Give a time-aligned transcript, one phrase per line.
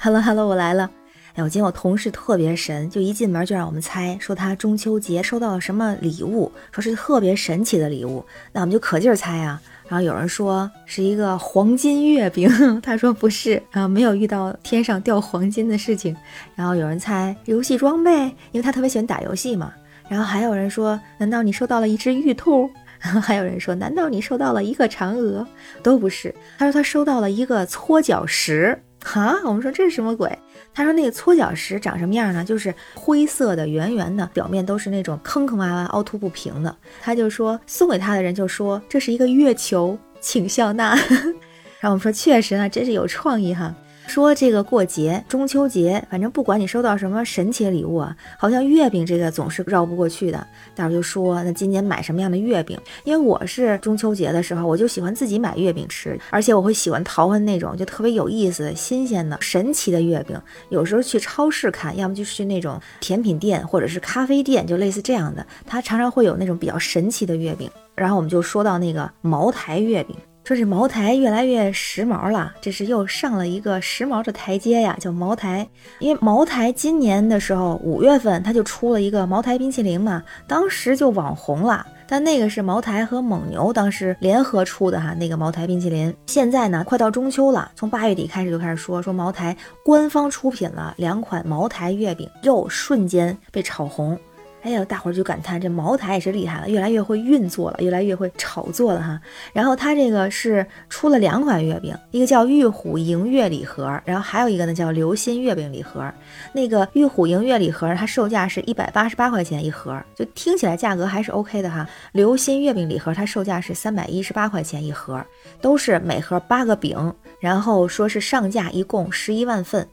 [0.00, 0.88] Hello Hello，我来了。
[1.34, 8.24] 哎，我今天我同事特别神，就一进门就让我们猜，说他中秋节收到了什么礼物，说是特别神奇的礼物。
[8.52, 9.60] 那我们就可劲儿猜啊。
[9.88, 12.48] 然后有人说是一个黄金月饼，
[12.80, 16.16] 他说不是啊，没有遇到天上掉黄金的事情。
[16.54, 18.12] 然后有人猜游戏装备，
[18.52, 19.72] 因为他特别喜欢打游戏嘛。
[20.08, 22.70] 然后还有人说，难道你收到了一只玉兔？
[23.00, 25.44] 还有人说，难道你收到了一个嫦娥？
[25.82, 28.80] 都不是，他说他收到了一个搓脚石。
[29.08, 30.30] 哈，我们说这是什么鬼？
[30.74, 32.44] 他说那个搓脚石长什么样呢？
[32.44, 36.76] 就是灰色的、圆圆的，表面都是那种坑坑洼洼、凹凸不平的。
[37.00, 40.94] 他就说送给他的人就说这是一个月球，请笑纳。
[41.80, 43.74] 然后我们说确实呢，真是有创意哈。
[44.08, 50.46] 说这个过节，中秋节，反正不管你收到什么神奇礼物啊，好像月饼这个总是绕不过去的。
[50.74, 52.78] 大伙就说，那今年买什么样的月饼？
[53.04, 60.40] 因为我是中秋节的时候，我就喜欢自己买月饼吃，而且我会喜欢淘换那种就特别有意思、新鲜的、神奇的月饼。
[60.70, 67.70] 有时候去超市看，要么就是去那种甜品店或者是咖啡店，就类似这样的，它常常会有那种比较神奇的月饼。
[67.94, 70.16] 然后我们就说到那个茅台月饼。
[70.48, 75.68] 说这茅台越来越时髦了，这是又上了一个时髦的台阶呀，叫茅台。
[75.98, 81.86] 因为茅台今年的时候五月份它就出了一个茅台冰淇淋嘛，当时就网红了。
[82.08, 86.14] 但那个是茅台和蒙牛当时联合出的哈，那个茅台冰淇淋。
[86.24, 89.54] 现在呢，快到中秋了，从八月底开始就开始说说茅台
[89.84, 94.18] 官方出品了两款茅台月饼，又瞬间被炒红。
[94.68, 99.18] 哎呀，大伙儿就感叹这茅台也是厉害了，越来越会运作了，越来越会炒作了哈。
[99.54, 106.12] 然后它这个是出了两款月饼，一个叫玉虎迎月礼盒，然后还有一个呢叫流心月饼礼盒。
[106.52, 111.88] 那个玉虎迎月礼盒它售价是一百八十八块钱一盒，就听起来价格还是 OK 的哈。
[112.12, 115.24] 流心月饼礼盒它售价是三百一十八块钱一盒，
[115.62, 119.88] 都是每盒八个饼，然后说是上架一共十一万份。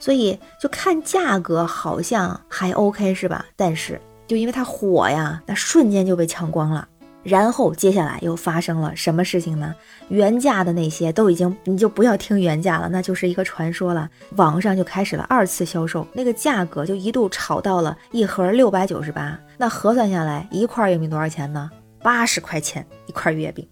[0.00, 3.46] 所以就看价格好像还 OK 是吧？
[3.56, 6.88] 但是就因为它火呀，那瞬间就被抢光了。
[7.22, 9.74] 然后接下来又发生了什么事情呢？
[10.08, 14.06] 原价的那些都已经你就不要听原价了，那就是一个传说了。
[14.36, 19.38] 网上就开始了二次销售，那个价格就一度炒到了一盒六百九十八。
[19.56, 21.70] 那核算下来，一块月饼多少钱呢？
[22.02, 23.66] 八十块钱一块月饼。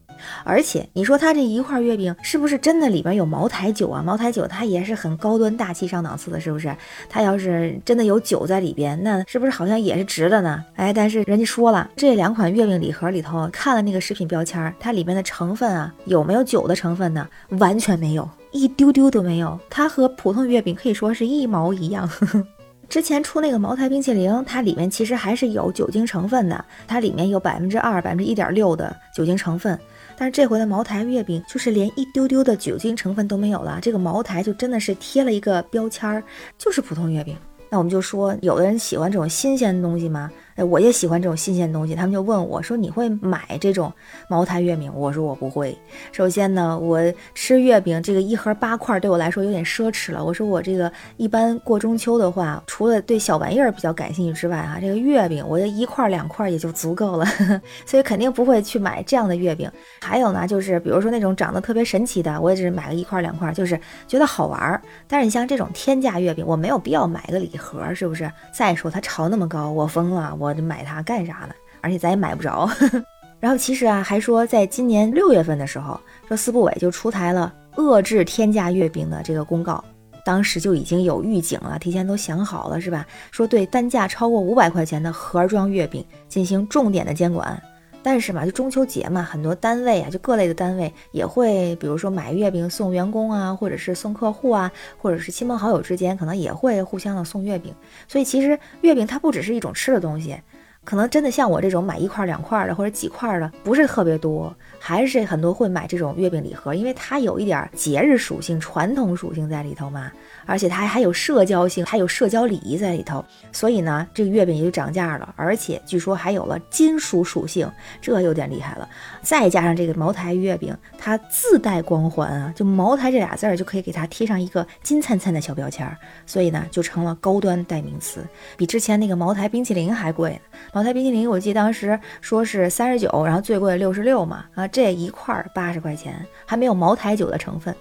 [0.45, 4.03] 而且你说它这一块月饼是不是真的里边有茅台酒啊？
[4.03, 6.75] 茅台酒它也是很高端大气上档次的，是不是？
[7.09, 10.63] 它要是真的有酒在里边，那是不是好像也是值的呢？
[10.77, 17.27] 哎，但是人家说了，这两款月饼礼盒里头看了那个食品标签，它里面的成分啊，有没有酒的成分呢？
[17.59, 19.59] 完全没有，一丢丢都没有。
[19.69, 22.09] 它和普通月饼可以说是一毛一样。
[22.89, 29.79] 之前出那个茅台冰淇淋，它里面其实还是有酒精成分的，它里面有百分之二、百分之一点六的酒精成分。
[30.17, 36.23] 但是这回的茅台月饼就是连一丢丢的酒精成分都没有了，这个茅台就真的是贴了一个标签儿，
[36.59, 37.37] 就是普通月饼。
[37.71, 40.31] 那我们就说，有的人喜欢这种新鲜的东西吗？
[40.55, 41.95] 哎，我也喜欢这种新鲜东西。
[41.95, 43.93] 他们就问我说：“你会买这种
[44.29, 45.77] 茅台月饼？”我说：“我不会。
[46.13, 47.01] 首先呢，我
[47.35, 50.25] 吃月饼这个一盒八块对我来说有点奢侈了。
[50.25, 57.27] 我说我这个一般过中秋的话，除了对小玩意儿比较感兴趣之外，哈，这个月饼我这一块两块也就足够了，
[57.87, 59.71] 所以肯定不会去买这样的月饼。
[60.01, 64.81] 还有呢，就是比如说那种长得特别神奇的，我也只是买个一块两块，就是觉得好玩。
[65.09, 68.31] 但是你像这种天价月饼，我没有必要买个礼盒，是不是？
[68.53, 70.37] 再说它炒那么高，我疯了。
[70.43, 71.55] 我买它干啥呢？
[71.81, 72.69] 而且咱也买不着。
[73.39, 79.83] 然后其实啊，还说在今年六月份的时候，说四部委就出台了遏制天价月饼的这个公告，
[80.25, 83.07] 当时就已经有预警了，提前都想好了，是吧？
[83.31, 87.61] 说对单价超过五百块钱的盒装月饼进行重点的监管。
[88.03, 97.75] 但是嘛，就中秋节嘛，很多单位啊，就各类的单位也会，比如说买月饼送员工啊，或者是送客户啊，或者是亲朋好友之间，可能也会互相的送月饼。
[98.09, 100.37] 所以其实月饼它不只是一种吃的东西。
[100.85, 110.11] 可能真的像我这种买一块两块的或者几块的不是特别多，还是很多会买这种月饼礼盒，因为它有一点节日属性、传统属性在里头嘛，
[110.45, 117.71] 而且它还有社交性，还有社交礼仪在里头，所以呢，这个月饼也就涨价了，而且据说还有了金属属性，
[118.01, 118.89] 这有点厉害了。
[119.23, 125.89] 再加上这个茅台月饼，它自带光环啊，就茅台这俩字儿就可以给它贴上一个金灿灿的小标签，
[126.27, 130.41] 所以呢，就成了高端代名词，比之前那个茅台冰淇淋还贵。
[130.75, 137.77] 茅台冰淇淋，我记得当时说是三十九，然后最贵六十六嘛，啊，这一块八十块钱，还没有茅台酒的成分。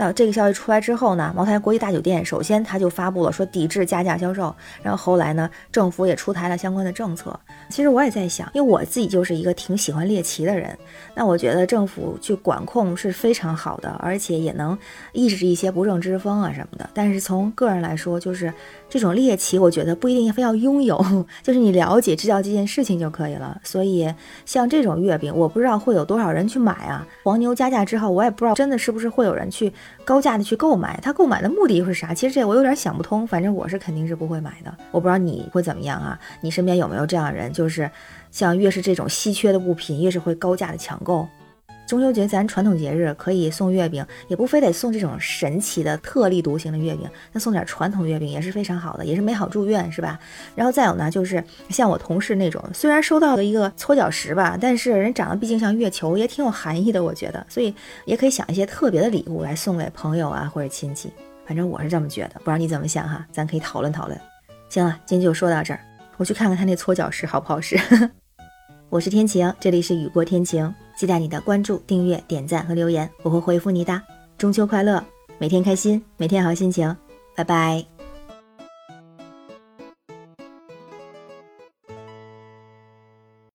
[0.00, 7.36] 那这个消息出来之后呢，茅台国际大酒店首先他就发布了说抵制加价销售，然后后来呢，政府也出台了相关的政策。
[7.68, 10.78] 其实我也在想，因为我自己就是一个挺喜欢猎奇的人，
[11.16, 14.78] 那我觉得政府去管控是非常好的，而且也能
[15.12, 16.88] 抑制一些不正之风啊什么的。
[16.94, 18.54] 但是从个人来说，就是
[18.88, 20.96] 这种猎奇，我觉得不一定非要拥有，
[21.42, 23.60] 就是你了解知道这件事情就可以了。
[23.64, 24.14] 所以
[24.46, 27.04] 像这种月饼，我不知道会有多少人去买啊。
[27.24, 29.72] 黄牛加价之后，我也不知道真的是不是会有人去。
[30.04, 32.14] 高价的去购买，他购买的目的又是啥？
[32.14, 33.26] 其实这我有点想不通。
[33.26, 34.74] 反正我是肯定是不会买的。
[34.90, 36.18] 我不知道你会怎么样啊？
[36.40, 37.52] 你身边有没有这样的人？
[37.52, 37.90] 就是
[38.30, 41.28] 像越是这种稀缺的物品，越是会高价的抢购。
[41.88, 50.20] 中秋节咱传统节日可以送月饼，也不非得送这种神奇的特立独行的月饼，那送点传统月饼也是非常好的，也是美好祝愿，是吧？
[50.54, 57.74] 然后再有呢，就是像我同事那种，虽然收到了一个搓脚石吧，但是人长得毕竟像月球，也挺有含义的，我觉得，所以
[58.04, 61.10] 也可以想一些特别的礼物来送给朋友啊或者亲戚。
[61.46, 63.26] 反正我是这么觉得，不知道你怎么想哈？
[63.32, 64.20] 咱可以讨论讨论。
[64.68, 65.80] 行了，今天就说到这儿，
[66.18, 67.78] 我去看看他那搓脚石好不好使。
[68.90, 70.74] 我是天晴，这里是雨过天晴。
[70.96, 74.00] 期待你的关注、订阅、点赞和留言，我会回复你的。
[74.38, 75.04] 中秋快乐，
[75.38, 76.96] 每天开心，每天好心情，
[77.36, 77.97] 拜拜。